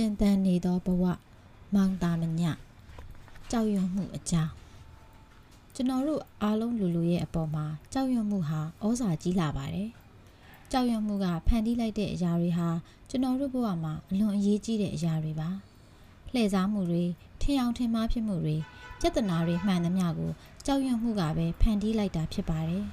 [0.00, 1.04] ရှင်သန်နေသောဘဝ
[1.74, 2.42] မောင်တာမည
[3.50, 4.52] ကြောက်ရွံ့မှုအကြောင်း
[5.74, 9.90] ကျွန်တော်တို့အားလုံးလူလူရဲ့အပေါ်မှာကြောက်ရွံ့မှုဟာဩဇာကြီးလာပါတယ်
[10.70, 12.68] ကြောက်ရွံ့မှုကဖန်တီးလိုက်တဲ့အရာတွေဟာ
[13.08, 15.48] ကျွန်တော်တို့ဘဝမှာအလွန်အရေးကြီးတဲ့အရာတွေပါ
[16.32, 17.04] လှည့်စားမှုတွေ
[17.40, 18.56] ထင်အောင်ထင်မှားဖြစ်မှုတွေ
[19.00, 20.30] ပြဿနာတွေမှန်သမျှကို
[20.66, 22.84] ကြောက်ရွံ့မှုကပဲဖန်တီးလိုက်တာဖြစ်ပါတယ်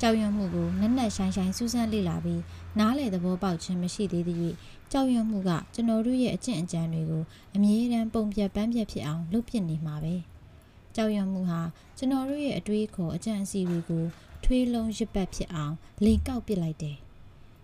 [0.00, 2.40] ကြောက်ရွံ့မှုကိုနက်နက်ရှိုင်းရှိုင်းစူးစမ်းလေ့လာပြီး
[2.78, 4.54] နားလေသဘောပေါက်ခြင်းမရှိသေးသည့်
[4.92, 7.22] ကြောက်ရွံ့မှုကကျွန်တော်တို့ရဲ့အကျင့်အကြံတွေကို
[7.54, 10.14] အမြဲတမ်းပုံပြတ်ပန်းပြတ်ဖြစ်အောင်လုပ်ပစ်နေမှာပဲ
[10.94, 11.60] ကြောက်ရွံ့မှုဟာ
[11.98, 14.04] ကျွန်တော်တို့ရဲ့အတွေးခေါ်အကြံအစီတွေကို
[14.44, 15.74] ထွေးလုံးရစ်ပတ်ဖြစ်အောင်
[16.04, 16.96] လိန်ကောက်ပစ်လိုက်တယ်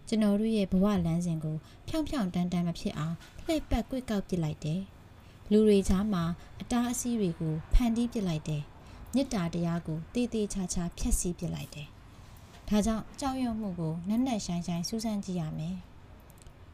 [0.09, 1.57] ကျွန်တော်တို့ရဲ့ဘဝလမ်းစဉ်ကို
[1.89, 4.81] ဖြောင်ဖြောင်တန်းတန်းမဖြစ်အောင်လှည့်ပတ်ကွေ့ကောက်ပစ်လိုက်တယ်
[5.51, 6.25] လူတွေချားမှာ
[6.61, 8.63] အတားအဆီးတွေကိုဖန်တီးပစ်လိုက်တယ်
[9.15, 11.89] မေတ္တာတရားကိုတည်တည်ချာချာဖျက်ဆီးပစ်လိုက်တယ်
[12.69, 15.77] ဒါကြောင့်ကြောက်ရွံ့မှုကိုနက်နက်ရှိုင်းရှိုင်းစူးစမ်းကြည့်ရမယ်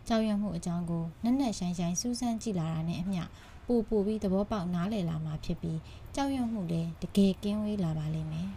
[0.09, 3.23] ကြောက်ရွံ့မှုအကြောင်းကိုနက်နက်ရှိုင်းရှိုင်းစူးစမ်းကြည့်လာတာနဲ့အမျှ
[3.67, 5.79] ပို့ပို့ပြီးသဘောပေါက်နားလည်လာမှာဖြစ်ပြီး
[6.15, 8.49] ကြောက်ရွံ့မှုလည်းတကယ်ကင်းဝေးလာပါလိမ့်မယ်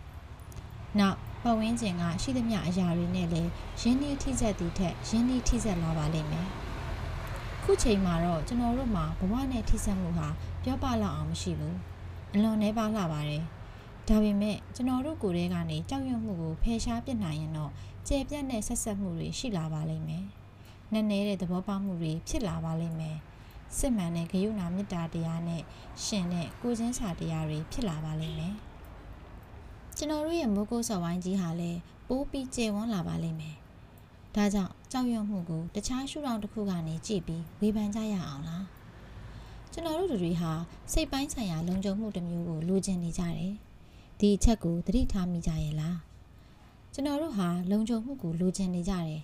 [1.00, 3.50] ။နောက်ပတ်ဝန်းကျင်ကရှိသမျှအရာတွေနဲ့လည်း
[3.82, 6.48] ရင်းနှီးထိစက်သည့်ထက်ရင်းနှီးထိစက်လာပါလိမ့်မယ်။
[7.64, 10.28] ခုချိန်မှာတော့ကျွန်တော်တို့မှာဘဝနဲ့ထိစက်မှုဟာ
[10.64, 11.76] ပြောပလောက်အောင်မရှိဘူး။
[12.34, 13.44] အလွန်နှဲပါလှပါတယ်။
[14.08, 17.72] ဒါပေမဲ့ကျွန်တော်တို့ကိုယ်တည်းကနေကြောက်ရွံ့မှုကိုဖယ်ရှားပစ်နိုင်ရင်တော့
[18.08, 20.26] ကျေပြတ်တဲ့ဆက်ဆက်မှုတွေရှိလာပါလိမ့်မယ်။
[20.94, 23.18] နက်နဲတဲ့သဘောပေါက်မှုတွေဖြစ်လာပါလိမ့်မယ်
[23.78, 25.62] စစ်မှန်တဲ့ဂရုဏာမေတ္တာတရားနဲ့
[26.04, 28.56] ရှင်တဲ့ကိုချင်းစာတရားတွေဖြစ်လာပါလိမ့်မယ်
[29.98, 33.56] ကျွန်တော်တို့ရဲ့မိုးကုတ်ဆော်ဝိုင်းကြီးဟာလည်းပိုးပြီးကျေဝန်းလာပါလိမ့်မယ်
[34.36, 38.66] ဒါကြောင့်ကြောက်ရွံ့မှုကိုတခြားရှုထောင့်တစ်ခုကနေကြည့်ပြီးဝေဖန်ကြရအောင်လား
[39.72, 40.52] ကျွန်တော်တို့တွေဟာ
[40.92, 43.54] စိတ်ပိုင်းဆိုင်ရာလုံခြုံမှုတစ်မျိုးကိုလိုချင်နေကြတယ်
[44.20, 45.98] ဒီအချက်ကိုသတိထားမိကြရဲ့လား
[46.94, 49.22] ကျွန်တော်တို့ဟာလုံခြုံမှုကိုလိုချင်နေကြတယ်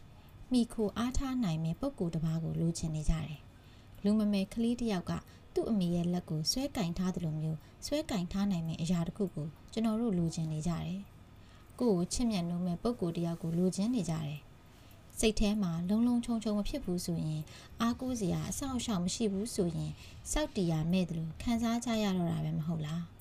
[0.52, 3.40] မိခိုအားထားနိုင်မဲ့ပုံကိုယ်တစ်ပါးကိုလိုချင်နေကြတယ်။
[4.04, 5.12] လူမမယ်ကလေးတစ်ယောက်က
[5.54, 11.00] သူ့အမေရဲ့လက်ကိုဆွဲကင်ထားသလိုမျိုးဆွဲကင်ထားနိုင်မယ့်အရာတစ်ခုကိုကျွန်တော်တို့လိုချင်နေကြတယ်။
[11.80, 14.40] ကိုယ့်ကိုချစ်မြတ်နိုးမဲ့ပုံကိုယ်တစ်ယောက်ကိုလိုချင်နေကြတယ်။
[15.20, 17.42] စိတ်ထဲမှာလုံလုံချုံချုံမဖြစ်ဘူးဆိုရင်
[17.82, 19.92] အားကိုးစရာအဆောက်အအုံမရှိဘူးဆိုရင်
[20.32, 23.04] စောက်တီယာမဲ့တယ်လို့ခံစားကြရတော့တာပဲမဟုတ်လား။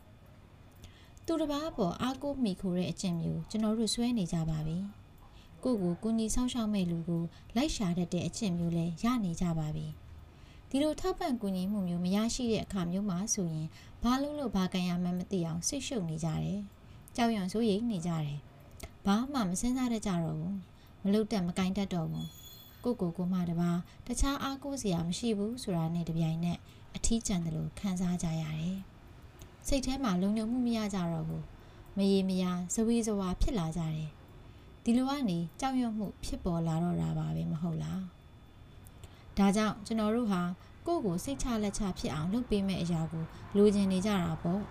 [1.33, 4.79] သူတစ်ပါးပေါ်အားကိုးမိခိုတဲ့အကျင့်မျိုးကျွန်တော်တို့ဆွဲနေကြပါပြီ။
[5.65, 7.23] ကိုကိုကူညီဆောင်ရှောက်မဲ့လူကို
[7.57, 9.87] လိုက်ရှာတတ်တဲ့အချက်မျိုးလဲရနေကြပါပြီ
[10.69, 13.69] ဒီလိုထောက်ပံ့ကူညီမှုမျိုးမရရှိတဲ့အခါမျိုးမှာဆိုရင်
[14.03, 16.61] ဘာလို့လို့ဘာကန်ရမှန်းမသိအောင်ဆိတ်ရှုပ်နေကြတယ်
[17.17, 18.39] ကြောက်ရွံ့ဆိုရိတ်နေကြတယ်
[19.07, 20.57] ဘာမှမစင်စားတတ်ကြတော့ဘူး
[21.03, 22.29] မလုတ်တက်မကင်တတ်တော့ဘူး
[22.85, 23.71] ကိုကိုကိုမတပါ
[24.07, 26.59] တခြားအားကိုးစရာမရှိဘူးဆိုတာနဲ့တပြိုင်နက်
[26.97, 28.90] အထီးကျန်တယ်လို့ခံစားကြရတယ်
[29.73, 31.45] စိတ်ထဲမှာလုံခြုံမှုမရကြတော့ဘူး
[31.97, 32.45] မရေမရ
[32.75, 34.09] ဇဝေဇဝါဖြစ်လာကြတယ်
[34.85, 38.03] ဒီလိုကနေကြောက်ရွံ့မှုဖြစ်ပေါ်လာတော့တာပါပဲမဟုတ်လား
[39.37, 40.43] ဒါကြောင့်ကျွန်တော်တို့ဟာ
[40.87, 43.25] ကိုယ့်ကိုစိတ်ချလက်ချဖြစ်အောင်လုပ်ပေးမယ့်အရာကို
[43.57, 44.63] လိုချင်နေကြတာပေါ့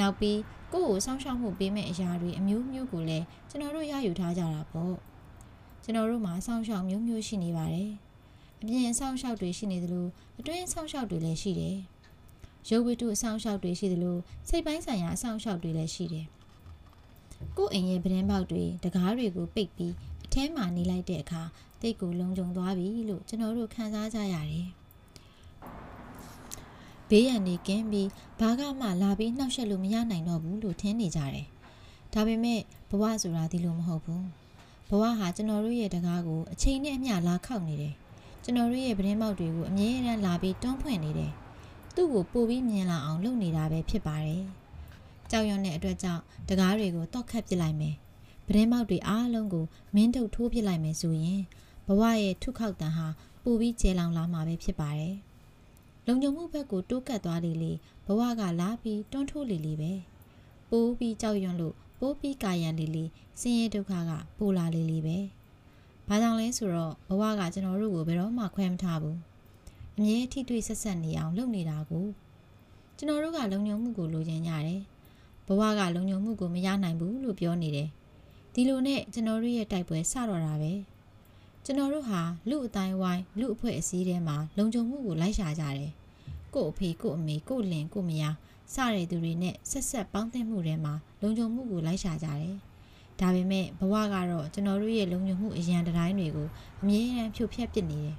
[0.00, 0.38] နောက်ပြီး
[0.72, 4.94] ကိုယ့်ကိုစောင့်ရှောက်မှုပေးမယ့်အရာတွေအမျိုးမျိုးကိုလည်းကျွန်တော်တို့ရယူထားကြတာပေါ့
[5.82, 7.92] ကျွန်တော်တို့မှာစောင့်ရှောက်မျိုးမျိုးရှိနေပါတယ်
[8.60, 10.06] အပြင်စောင့်ရှောက်တွေရှိနေသလို
[10.38, 11.78] အတွင်းစောင့်ရှောက်တွေလည်းရှိတယ်
[12.70, 14.16] ရုပ်ဝတ္ထုအဆောင်ရှောက်တွေရှိသလို
[14.48, 16.26] စိတ်ပိုင်းဆိုင်ရာအဆောင်ရှောက်တွေလည်းရှိတယ်
[17.56, 19.92] ကို့အိမ်ရဲ့ပဒင်းပေါက်တွေတကားတွေကိုပိတ်ပြီး
[20.26, 21.42] အထဲမှာနေလိုက်တဲ့အခါ
[21.80, 24.68] တိတ်ကိုလုံခြုံသွားပြီလို့ကျွန်တော်တို့ခံစားကြရတယ်။
[27.08, 28.08] ဘေးရန်နေကင်းပြီး
[28.40, 31.46] ဘာကမှလာပြီးနှောက်ယှက်လို့မရနိုင်တော့ဘူးလို့ထင်နေကြတယ်။
[32.14, 32.60] ဒါပေမဲ့
[32.90, 34.22] ဘဝဆိုတာဒီလိုမဟုတ်ဘူး။
[34.88, 37.94] ဘဝဟာကျွန်တော်တို့ရဲ့တကားကိုအချိန်နဲ့အမျှလာခောက်နေတယ်။
[38.44, 41.32] ကျွန်တော်တို့ရဲ့ပဒင်းပေါက်တွေကိုအမြဲတမ်းလာပြီးတွန်းဖွင့်နေတယ်။
[41.96, 44.42] သူ့ကိုပို့ပြီးမြင်လာအောင်လုပ်နေတာပဲဖြစ်ပါတယ်။
[45.30, 47.94] ကြောက်ရွံ့တဲ့အတွက်ကြောင့်တကားတွေကိုတောက်ခတ်ပစ်လိုက်မယ်။
[48.46, 51.40] ပဒင်းပေါက်တွေအားလုံးကိုမင်းထုတ်ထိုးပစ်လိုက်မယ်ဆိုရင်
[51.86, 53.06] ဘဝရဲ့ထုခောက်တန်ဟာ
[53.42, 55.14] ပူပြီးကျဲလောင်လာမှာပဲဖြစ်ပါတယ်။
[56.06, 57.72] လုံခြုံမှုဘက်ကိုတိုးကပ်သွားလေလေ
[58.06, 59.92] ဘဝကလာပြီးတွန်းထိုးလေလေပဲ။
[60.70, 63.04] ပိုးပြီးကြောက်ရွံ့လို့ပိုးပြီးကာယံလေလေ
[63.40, 65.18] ဆင်းရဲဒုက္ခကပိုလာလေလေပဲ။
[66.08, 69.18] ဘာကြောင့်လဲဆိုတော့ဘဝကကျွန်တော်တို့ကိုဘယ်တော့မှခွဲမထားဘူး။
[69.96, 72.06] အမြဲထိတွေ့ဆက်ဆက်နေအောင်လုပ်နေတာကို
[72.96, 74.80] ကျွန်တော်တို့ကလုံခြုံမှုကိုလိုချင်ကြတယ်
[75.46, 77.88] ဘဝကလုံခြုံမှုကိုမရနိုင်ဘူးလို့ပြောနေတယ်
[78.54, 80.72] ဒီလိုနဲ့ကျွန်တော်တို့ရဲ့တိုက်ပွဲစတော့တာပဲ
[81.64, 85.92] ကျွန်တော်တို့ဟာလူအတိုင်းဝိုင်းလူအဖွဲ့အစည်းထဲမှာလုံခြုံမှုကိုလိုက်ရှာကြတယ်
[86.54, 88.34] ကို့အဖေကို့အမေကို့လင်ကို့မယား
[88.74, 92.56] စတဲ့သူတွေနဲ့ဆက်ဆက်ပေါင်းသင်းမှုထဲမှာလုံခြုံမှုကိုလိုက်ရှာကြတယ်
[93.20, 96.48] ဒါပေမဲ့ဘဝကတော့ကျွန်တော်တို့ရဲ့လုံခြုံမှုအရန်တိုင်းတွေကို
[96.80, 98.16] အမြဲတမ်းဖြိုဖျက်ပစ်နေတယ်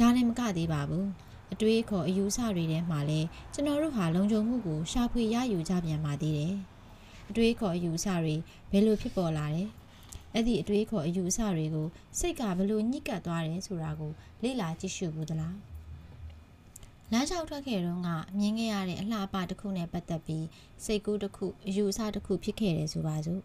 [0.00, 1.06] ဒါလည်းမကသေးပါဘူး
[1.52, 6.54] အတွေးခေါ်အယူဆတွေထဲမှာလည်းကျွန်တော်တို့ဟာလုံခြုံမှုကိုရှာဖွေရယူကြပြန်ပါသေးတယ်။
[7.30, 8.34] အတွေးခေါ်အယူဆတွေ
[8.70, 9.64] ဘယ်လိုဖြစ်ပေါ်လာလဲ။
[10.34, 11.86] အဲ့ဒီအတွေးခေါ်အယူဆတွေကို
[12.18, 14.12] စိတ်ကဘယ်လိုညှိကပ်သွားတယ်ဆိုတာကို
[14.42, 15.56] လေ့လာကြည့်ရှုဘူးသလား။
[17.12, 18.08] လမ်းလျှောက်ထွက်ခဲ့တော့က
[18.38, 20.46] မြင်ခဲ့ရတဲ့အလှအပတစ်ခုနဲ့ပတ်သက်ပြီး
[20.84, 23.42] စိတ်ကူးတစ်ခုအယူအဆတစ်ခုဖြစ်ခဲ့တယ်ဆိုပါစို့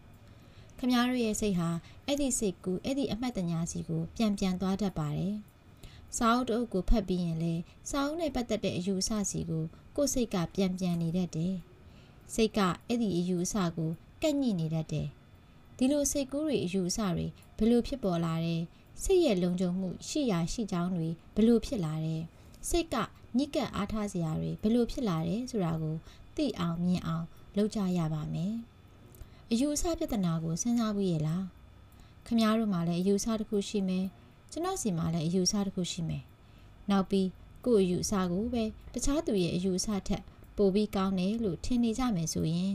[0.80, 1.69] ခမည်းတော်ရဲ့စိတ်ဟာ
[2.06, 5.36] အဲ့ဒီစိတ်ကူးအဲ့ဒီအမှတ်တညာစီကိုပြန်ပြန်သွားတတ်ပါတယ်
[6.18, 7.54] စာအုပ်တအုပ်ကိုဖတ်ပြီးရင်လေ
[7.90, 9.64] စာအုပ်နဲ့ပတ်သက်တဲ့အယူအဆစီကို
[9.96, 11.56] ကိုယ်စိတ်ကပြန်ပြန်နေတတ်တယ်
[12.34, 13.92] စိတ်ကအဲ့ဒီအယူအဆကို
[14.22, 15.08] ကန့်ညှိနေတတ်တယ်
[15.78, 17.26] ဒီလိုစိတ်ကူးတွေအယူအဆတွေ
[17.58, 18.62] ဘယ်လိုဖြစ်ပေါ်လာတယ်
[19.04, 22.24] စိတ်ရဲ့လုံခြုံမှုရှိရာရှိကြောင်းတွေဘယ်လိုဖြစ်လာတယ်
[22.70, 22.96] စိတ်က
[23.38, 25.96] ညစ်ကပ်အားထားစရာတွေဘယ်လိုဖြစ်လာတယ်ဆိုတာကို
[26.36, 27.26] သိအောင်မြင်အောင်
[27.58, 28.54] လုပ်ကြရပါမယ်။
[29.52, 31.44] အယူအဆပြဿနာကိုစဉ်းစားပြီးရလား။
[32.28, 34.06] ခမားတို့မှလည်းအယူအဆတစ်ခုရှိမယ်။
[34.52, 36.24] ကျွန်တော်စီမှလည်းအယူအဆတစ်ခုရှိမယ်။
[36.90, 37.28] နောက်ပြီး
[37.66, 38.64] ကိုယ့်အယူအဆကိုပဲ
[38.94, 40.24] တခြားသူရဲ့အယူအဆထက်
[40.58, 42.74] ပိုပြီးကောင်းတယ်လို့ထင်နေကြမယ်ဆိုရင်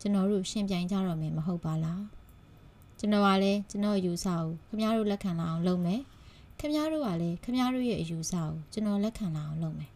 [0.00, 2.02] ကျွန်တော်တို့ရှင်ပြိုင်ကြတော့မယ်မဟုတ်ပါလား။
[2.98, 6.00] ကျွန်တော်ကလည်းကျွန်တော်အယူအဆကိုခမားတို့လက်ခံလာအောင်လုပ်မယ်။
[6.60, 9.90] ခမားတို့ကလည်းခမားတို့ရဲ့အယူအဆကိုကျွန်တော်လက်ခံလာအောင်လုပ်မယ်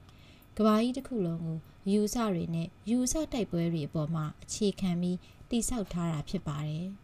[0.56, 1.59] ကဘာကြီးတစ်ခုလုံးကို
[1.91, 5.19] ယူဆတွေနဲ့ယူဆတိုက်ပွဲတွေအပေါ်မှာအခြေခံပြီး
[5.50, 7.03] တိဆောက်ထားတာဖြစ်ပါတယ်။ဒါ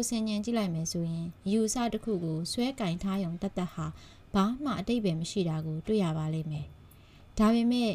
[0.00, 3.86] ကိုဆင်ញင်ကြည့်လိုက်မယ်ဆိုရင်ယူဆတစ်ခုကိုဆွဲကင်ထားရုံတတ်တတ်ဟာ
[4.34, 6.66] ဘာမှအတိတ်ပဲမရှိတာကိုတွေ့ရပါလိမ့်မယ်။
[7.38, 7.90] ဒါပေမဲ့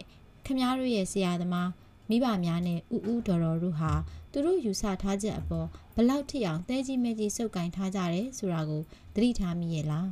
[0.46, 1.69] ခမားတို့ရဲ့ဆရာသမား
[2.10, 3.92] မိဘများနဲ့ဥဥတော်တော်တို့ဟာ
[4.31, 8.81] သူတို့ယူဆထားချက်အပေါ်ဘလောက်ထိအောင်တဲကြီးမဲကြီးစုပ်ကင်ထားကြတယ်ဆိုတာကို
[9.16, 10.08] သတိထားမိရဲ့လား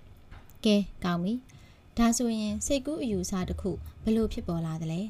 [0.64, 1.34] ။ကဲကောင်းပြီ။
[1.98, 3.70] ဒါဆိုရင်စိတ်ကူးအယူအဆတစ်ခု
[4.04, 5.00] ဘလို့ဖြစ်ပေါ်လာသလဲ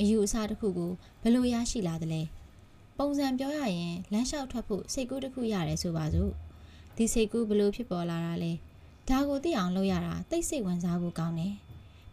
[0.00, 2.22] အယူအဆတစ်ခုကိုဘလို့ရရှိလာသလဲ
[3.00, 6.32] ပုံစံပြောရရင်လမ်းလျှောက်ထွက်ဖို့စိတ်ကူးတစ်ခုရတယ်ဆိုပါစို့
[6.96, 8.52] ဒီစိတ်ကူးဘလို့ဖြစ်ပေါ်လာတာလဲ
[9.08, 11.54] ဒါကိုသိအောင်လုပ်ရတာသိစိတ်ဝင်စားဖို့ကောင်းတယ်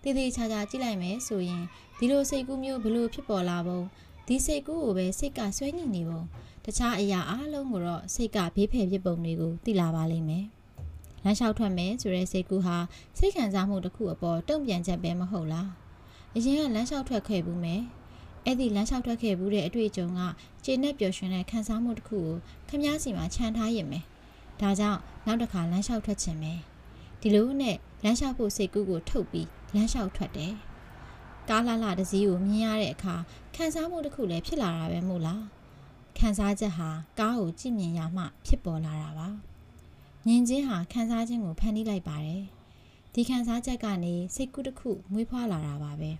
[0.02, 1.64] တည်တည်ချာချာကြည့်လိုက်မယ်ဆိုရင်
[1.98, 3.80] ဒီလိုစိတ်ကူးမျိုးဘလို့ဖြစ်ပေါ်လာပုံ
[4.28, 6.22] ဒီစိတ်ကူးကိုပဲစိတ်ကဆွဲညစ်နေပုံ
[6.66, 10.46] တခြားအရာအလုံးကိုတော့စိတ်ကဘေးဖယ်ဖြစ်ပုံတွေကိုသိလာပါလိမ့်မယ်
[11.24, 12.78] လမ်းလျှောက်ထွက်မယ်ဆိုတဲ့စိတ်ကူးဟာ
[13.18, 15.70] စိတ်ခံစားမှုတစ်ခုအပေါ်တုံ့ပြန်ချက်ပဲမဟုတ်လား
[16.36, 17.82] အရင်ကလမ်းလျှောက်ထွက်ခဲ့ဘူးမယ်
[18.46, 20.20] အဲ့ဒီလမ်းလျှောက်ထွက်ခဲ့ဘူးတဲ့အတွေ့အကြုံက
[20.66, 22.20] ကျေနပ်ပျော်ရွှင်တဲ့ခံစားမှုတစ်ခု
[22.70, 24.06] ကိုခမားစီမှာခြံထားရင်မယ်
[24.62, 26.54] ဒါကြောင့်နောက်တစ်ခါလမ်းလျှောက်ထွက်ခြင်းပဲ
[27.22, 30.54] ဒီလိုနဲ့လမ်းလျှောက်ဖို့စိတ်ကူးကိုထုတ်ပြီးလမ်းလျှောက်ထွက်တယ်
[31.50, 33.16] ကားလာလာတစည်းကိုမြင်ရတဲ့အခါ
[33.56, 35.44] ခံစားမှုတစ်ခုလည်းဖြစ်လာတာပဲမို့လား
[36.18, 36.90] ခံစားချက်ဟာ
[37.20, 39.28] ကားကိုကြည့်မြင်ရမှ ဖြစ်ပေါ်လာတာပါ
[40.26, 42.44] မြင်ချင်းဟာခံစားခြင်းကိုဖန်တီးလိုက်ပါတယ်
[43.14, 46.12] ဒီခံစားချက်ကနေစိတ်ကူးတစ်ခုမွေးဖွားလာတာပါပဲ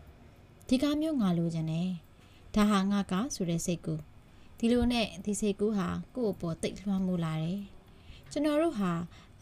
[0.68, 1.90] ဒီကားမျိုးငါလိုချင်တယ်
[2.56, 4.02] ဒါဟာငါကဆိုတဲ့စိတ်ကူး
[4.58, 7.60] ဒီလိုနဲ့ဒီစိတ်ကူးဟာကိုယ့်အပေါ်တိတ်လွှမ်းမိုးလာတယ်
[8.32, 8.92] ကျွန်တော်တို့ဟာ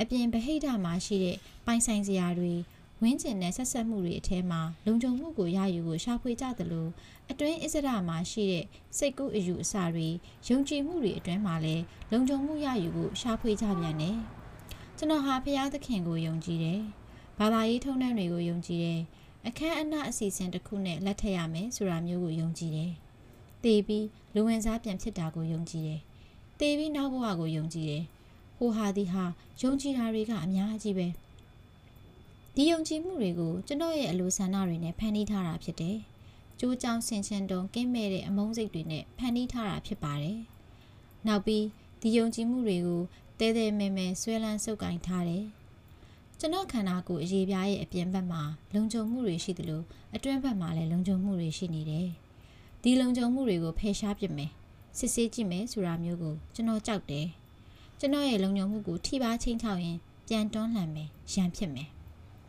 [0.01, 2.53] အပြင်ဗဟိတမှာရှိတဲ့ပိုင်ဆိုင်စရာတွေ
[3.01, 6.87] ဝင်းကျင်တဲ့ဆက်ဆက်မှုတွေအထဲမှာလုံခြုံမှုကိုရယူဖို့ရှာဖွေကြသလို
[7.31, 8.65] အတွင်းအစ္စဒမှာရှိတဲ့
[8.97, 10.07] စိတ်ကူးအယူအဆတွေ
[10.47, 14.17] ယုံကြည်မှုတွေအတွင်းမှာလည်းလုံခြုံမှုရယူဖို့ရှာဖွေကြပြန်တယ်။
[14.97, 16.81] ကျွန်တော်ဟာဖျားသခင်ကိုယုံကြည်တယ်။
[17.39, 18.99] ဘာသာရေးထုံးတမ်းတွေကိုယုံကြည်တယ်။
[19.47, 22.91] အခမ်းအနားအစီအစဉ်တစ်ခုနဲ့လက်ထပ်ရမယ်ဆိုတာမျိုးကိုယုံကြည်တယ်။
[23.63, 26.01] တေးပြီးလူဝင်စားပြန်ဖြစ်တာကိုယုံကြည်တယ်။
[26.59, 28.03] တေးပြီးနောက်ဘဝကိုယုံကြည်တယ်။
[28.57, 29.23] ဟိုဟာဒီဟာ
[29.61, 31.07] ယုံကြည်တာတွေကအများကြီးပဲ။
[32.55, 35.97] ဒီယုံကြည်မှုတွေကိုကျွန်တော်ရဲ့အလိုဆန္ဒတွေနဲ့ဖန်တီးထားတာဖြစ်တယ်။
[36.59, 40.39] ကျိုးကြောင်ဆင်ရှင်တုံကင်းမဲ့တဲ့အမုန်းစိတ်တွေနဲ့ဖန်တီးထားတာဖြစ်ပါတယ်။
[41.27, 41.65] နောက်ပြီး
[42.01, 43.01] ဒီယုံကြည်မှုတွေကို
[43.39, 45.45] တဲတဲမဲမဲဆွဲလန်းစုပ်ကင်ထားတယ်။
[46.39, 48.41] ကျွန်တော်ခန္ဓာကိုယ်အရေးပြားရဲ့အပြင်ဘက်မှာ
[48.73, 49.81] လုံခြုံမှုတွေရှိသလို
[50.15, 52.09] အတွင်းဘက်မှာလည်းလုံခြုံမှုတွေရှိနေတယ်။
[52.85, 54.51] ဒီလုံခြုံမှုတွေကိုဖယ်ရှားပစ်မယ်။
[54.97, 57.27] စစ်ဆေးကြည့်မယ်ဆိုတာမျိုးကိုကျွန်တော်ကြောက်တယ်။
[57.99, 59.97] ကျွန်တော်ရဲ့လုံခြုံမှုကိုထိပါချင်းချောက်ရင်
[60.27, 61.89] ပြန်တွန်းလှန်မယ်ရန်ဖြစ်မယ်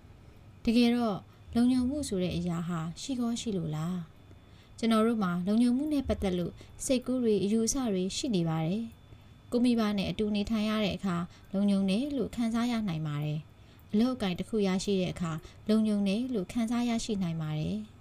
[0.64, 1.18] ။တကယ်တော့
[1.54, 3.96] လုံခြုံမှုဆိုတဲ့အရာဟာရှိကောရှိလို့လား။
[4.78, 6.52] ကျွန်တော်တို့မှာလုံခြုံမှုနဲ့ပတ်သက်လို့
[6.84, 8.82] စိတ်ကူးတွေအယူအဆတွေရှိနေပါတယ်။
[9.52, 11.16] ကိုမိဘနဲ့အတူနေထိုင်ရတဲ့အခါ
[11.52, 13.40] လုံခြုံတယ်လို့ခံစားရနိုင်ပါတယ်။
[13.92, 15.32] အလုပ်အကင်တစ်ခုရရှိတဲ့အခါ
[15.68, 17.78] လုံခြုံတယ်လို့ခံစားရရှိနိုင်ပါတယ်။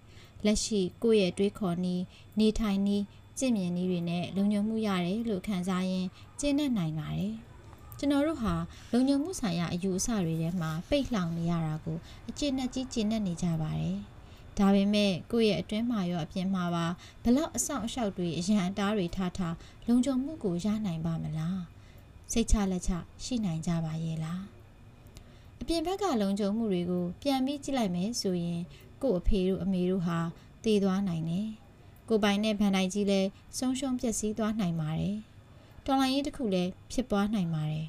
[0.46, 2.04] လက်ရှိကိုယ့်ရဲ့တွေးခေါ်နည်း
[2.40, 3.04] နေထိုင်နည်း
[3.40, 6.08] ကြင်မြင်နည်းတွေနဲ့လုံခြုံမှုရတယ်လို့ခံစားရင်
[6.40, 7.34] ကျင့်တတ်နိုင်ပါတယ်။
[7.98, 8.54] ကျွန်တော်တို့ဟာ
[8.92, 11.98] လုံခြုံမှုဆိုင်ရာအယူအဆတွေထဲမှာပိတ်လှောင်နေရတာကို
[12.30, 13.98] အကျဉ်းနဲ့ကြီးကျင့်တတ်နေကြပါတယ်။
[14.60, 16.86] ဒါပေမဲ့ကိုယ့်ရဲ့အတွင်းမှာရောအပြင်မှာပါ
[17.24, 19.56] ဘလောက်အဆောင်အရှောက်တွေအရန်အတားတွေထားထား
[19.88, 21.62] လုံခြုံမှုကိုရနိုင်ပါမလား
[22.32, 22.92] စိတ်ချလက်ချ
[23.24, 24.44] ရှိနိုင်ကြပါရဲ့လား
[25.62, 28.62] အပြင်ဘက်ကလုံခြုံမှုတွေကိုပြန်ပြီးကြည့်လိုက်မယ်ဆိုရင်
[29.04, 30.20] ကို့အဖေတို့အမေတို့ဟာ
[30.64, 31.48] တည်သွားနိုင်တယ်
[32.10, 35.16] ကိုပိုင်နဲ့ဗန်တိုင်းကြီးလည်းဆုံးရှုံးပျက်စီးသွားနိုင်ပါတယ်
[35.86, 37.88] တော်လိုင်းရေးတစ်ခုလည်းဖြစ်ပွားနိုင်ပါတယ်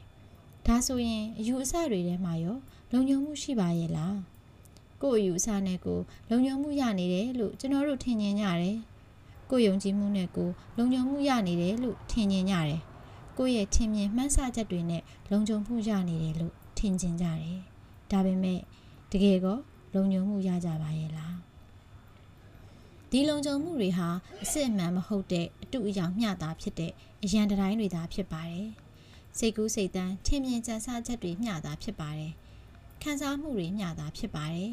[0.67, 2.57] ဒါဆိုရင်အယူအဆတွေထဲမှာရော
[2.93, 4.19] လုံခြုံမှုရှိပါရဲ့လား
[5.03, 5.99] ကို့အယူအဆနဲ့ကို
[6.31, 8.79] လုံခြုံမှုရနေတယ်လို့ကျွန်တော်တို့ထင်မြင်ကြတယ်။
[9.51, 12.81] ကို့ယုံကြည်မှုနဲ့ကိုလုံခြုံမှုရနေတယ်လို့ထင်မြင်ကြတယ်။
[13.39, 17.59] ကိုယ့်ရဲ့ထင်မြင်မှန်းဆချက်တွေနဲ့လုံခြုံမှုရနေတယ်လို့ထင်ကျင်ကြတယ်။
[18.11, 18.61] ဒါပေမဲ့
[19.13, 19.59] တကယ်ကော
[19.95, 21.35] လုံခြုံမှုရကြပါရဲ့လား။
[23.17, 24.09] ဒီလုံခြုံမှုတွေဟာ
[24.43, 26.93] အစစ်အမှန်မဟုတ်တဲ့အတူအယောင်မျှတာဖြစ်တဲ့
[27.25, 28.69] အရန်တိုင်းတွေသာဖြစ်ပါတယ်
[29.39, 32.33] စိတ်ကူးစိတ်တန်းထင်မြင်ကြံစချက်တွေမျှတာဖြစ်ပါတယ်
[33.03, 34.73] ခံစားမှုတွေမျှတာဖြစ်ပါတယ်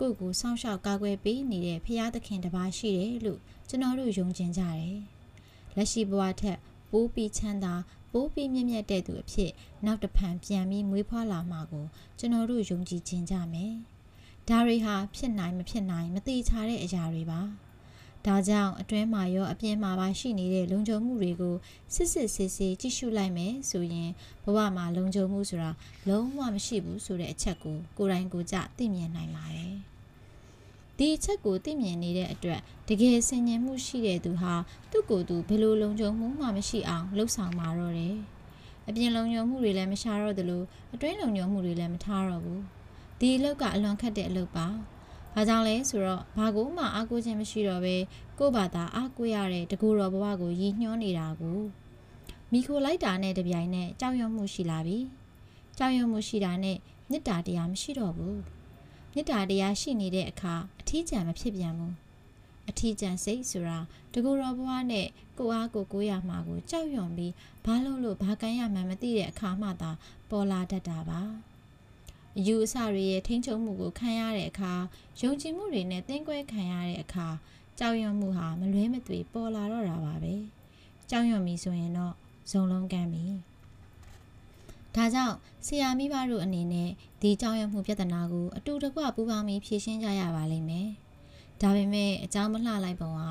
[0.00, 4.94] ကိုယ့်ကိုစောင့်ရှောက်ကာကွယ်ပေးနေတဲ့ဖရာသခင်တစ်ပါးရှိတယ်လို့ကျွန်တော်တို့ယုံကြည်ကြတယ်
[5.76, 6.58] လက်ရှိဘဝထက်
[6.90, 7.74] ပိုးပြီးချမ်းသာ
[8.12, 9.50] ပိုးပြီးမြင့်မြတ်တဲ့သူအဖြစ်
[9.84, 11.86] နောက်တစ်ဖန်ပြန်ပြီးမွေးဖွားလာမှာကို
[12.18, 13.74] ကျွန်တော်တို့ယုံကြည်ခြင်းကြမယ်။
[14.49, 17.41] ဒါတွေဟာဖြစ်နိုင်မဖြစ်နိုင်မသိချတဲ့အရာတွေပါ။
[18.25, 21.55] ဒါကြောင့်အတွင်းမှာရောအပြင်မှာပါရှိနေတဲ့လုံခြုံမှုတွေကို
[21.93, 24.09] စစ်စစ်ဆေးဆေးကြည့်ရှုလိုက်မယ်ဆိုရင်
[24.43, 25.71] ဘဝမှာလုံခြုံမှုဆိုတာ
[26.09, 29.75] လုံးဝမရှိဘူးဆိုတဲ့အချက်ကိုကိုယ်တိုင်ကိုယ်ကျသိမြင်နိုင်ပါတယ်။
[30.97, 34.53] ဒီအချက်ကိုသိမြင်နေတဲ့အတွက်တကယ်ဆင်ញင်မှုရှိတဲ့သူဟာ
[34.91, 38.15] သူ့ကိုယ်သူဘယ်လိုလုံခြုံမှုမှမရှိအောင်လှုပ်ဆောင်มาတော့တယ်။
[38.87, 42.61] အပြင်လုံခြုံမှုတွေလည်းမရှာတော့သလိုအတွင်းလုံခြုံမှုတွေလည်းမထားတော့ဘူး။
[43.20, 44.66] ဒီအလုပ်ကအလွန်ခက်တဲ့အလုပ်ပါ။
[45.34, 47.96] ဘာကြောင့်လဲဆိုတော့ဘာကိုမှအားကိုးခြင်းမရှိတော့ပဲ
[48.38, 51.60] ကိုယ့်ဘာသာအားကိုးရတဲ့တကူတော်ဘဝကိုရည်ညွှန်းနေတာကို
[52.52, 54.98] မိခိုလိုက်တာနဲ့တပြိုင်နက်ကြောက်ရွံ့မှုရှိလာပြီ။
[55.78, 56.78] ကြောက်ရွံ့မှုရှိတာနဲ့
[57.10, 58.36] မေတ္တာတရားမရှိတော့ဘူး။
[59.14, 61.94] မေတ္တာတရားရှိနေတဲ့အခါအထီးကျန်မဖြစ်ပြန်ဘူး
[62.70, 63.78] အထီးကျန်စိတ်ဆိုတာ
[64.12, 65.06] တကူတော်ဘဝနဲ့
[65.38, 67.32] ကိုအားကိုကိုရမှာကိုကြောက်ရွံ့ပြီး
[67.64, 69.90] ဘာလို့လို့ဘာကန်ရမှန်းမသိတဲ့အခါမှသာ
[70.30, 71.20] ပေါ်လာတတ်တာပါ
[72.38, 74.72] အယူအဆတွေရဲ့ထိန်းချုပ်မှုကိုခံရတဲ့အခါ
[75.20, 77.26] ယုံကြည်မှုတွေနဲ့တင်းကွဲခံရတဲ့အခါ
[77.78, 80.34] ကြောက်ရွံ့မှုဟာမလွဲမသွေပေါ်လာတော့တာပါပဲ
[81.10, 82.14] ကြောက်ရွံ့ပြီဆိုရင်တော့
[82.50, 83.24] ဇုံလုံးကမ်းပြီ
[84.94, 86.90] ဒါကြောင့်ဆရာမိဘတို့အနေနဲ့
[87.22, 90.88] ဒီကြောင်းရမှုပြဿနာကိုအတူတကွပူးပေါင်းပြီးဖြေရှင်းကြရပါလိမ့်မယ်။
[91.60, 93.22] ဒါပေမဲ့အကြောင်းမလှလိုက်ပုံက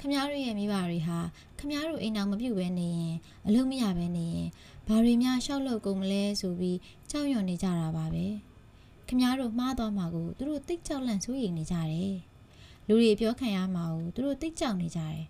[0.00, 1.18] ခမားတို့ရဲ့မိဘတွေဟာ
[1.58, 3.14] ခမားတို့အိမ်အောင်မပြုတ်ပဲနေရင်
[3.46, 4.48] အလုပ်မရပဲနေရင်
[4.86, 6.78] ဘာတွေများရှောက်လို့ကုန်မလဲဆိုပြီး
[7.10, 8.26] ကြောက်ရွံ့နေကြတာပါပဲ။
[9.08, 12.14] ခမားတို့မှားသွားမှာကိုသူတို့တိတ်ကြောက်လန့်စိုးရိမ်နေကြတယ်။
[12.86, 15.22] လူတွေပြောခံရမှာကိုသူတို့တိတ်ကြောက်နေကြတယ်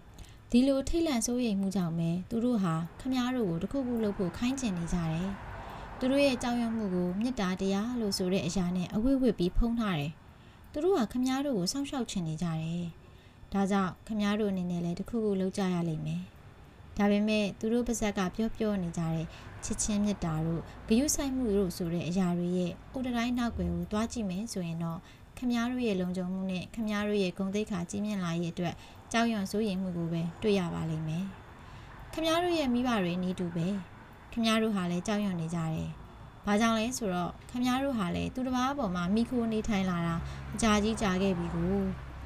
[0.50, 5.28] ။ဒီလိုထိတ်လန့်စိုးရိမ်မှုကြောင့်ပဲသူတို့ဟာခမားတို့ကိုတခုခုလုပ်ဖို့ခိုင်းကျင်နေကြတယ်။
[5.98, 10.12] သူတို့ရဲ့ကြောက်ရွံ့မှုကိုမေတ္တာတရားလို့ဆိုတဲ့အရာနဲ့အဝိဝိပြီးဖုံးထားတယ်။
[10.72, 12.86] သူတို့ဟာခမားတို့ကိုစောင့်ရှောက်ချင်နေကြတယ်။
[13.52, 16.22] ဒါကြောင့်ခမားတို့အနေနဲ့လည်းတခုခုလုပ်ကြရလိမ့်မယ်။
[16.96, 19.26] ဒါပေမဲ့သူတို့ပါဇက်ကပြောပြောနေကြတဲ့
[19.64, 24.98] ချစ်ချင်းမေတ္တာတို့ဂရုစိုက်မှုတို့ဆိုတဲ့အရာတွေရဲ့ဥဒတိုင်းနောက်ွယ်ကိုတွားကြည့်မယ်ဆိုရင်တော့
[25.38, 28.74] ခမားတို့ရဲ့လုံခြုံမှုနဲ့ခမားတို့ရဲ့ဂုဏ်သိက္ခာကြီးမြင့်လာရေးအတွက်
[29.12, 31.24] ကြောက်ရွံ့စိုးရိမ်မှုကိုပဲတွေ့ရပါလိမ့်မယ်။
[32.12, 33.66] ခမားတို့ရဲ့မိဘတွေနေတူပဲ။
[34.32, 35.90] ခမားတို့ဟာလည်းကြောက်ရွံ့နေကြတယ်။
[36.48, 40.14] ဘာကြောင့်လဲဆိုတော့ခမားတို့ဟာလည်းသူတစ်ပါးပေါ်မှာမိခိုးနေထိုင်လာတာ
[40.54, 41.76] အကြာကြီးကြာခဲ့ပြီကို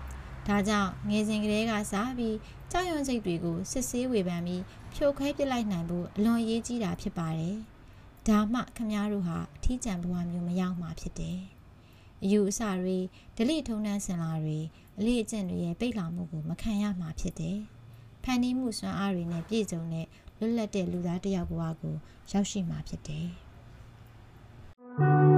[0.47, 2.37] ။ဒါကြောင့်ငယ်စဉ်ကလေးကစပြီး
[2.71, 4.63] ကြောက်ရွံ့စိတ်တွေကိုစစ်ဆေးဝေဖန်ပြီး
[4.95, 7.57] ဖြိုခွဲပစ်လိုက်နိုင်ဖို့အလွန်အရေးကြီးတာဖြစ်ပါတယ်။
[8.29, 11.39] ဒါမှခမားတို့ဟာအထီးကျန်ဘဝမျိုးမရောက်မှာဖြစ်တယ်။
[12.23, 12.99] အယူအဆတွေ
[13.37, 14.59] ဒလိထုံနှန်းစင်လာတွေ
[14.99, 17.59] အလေးအကျင့်တွေရဲ့ပိတ်လာမှုကိုမခံရမှာဖြစ်တယ်။
[18.25, 20.07] ဖန်တီးမှုစွမ်းအားတွေနဲ့ပြည့်စုံတဲ့
[20.39, 21.95] လွတ်လပ်တဲ့လူသားတစ်ယောက်ဘဝကို
[22.33, 23.29] ရောက်ရှိမှာဖြစ်တယ်။
[24.99, 25.32] Thank you.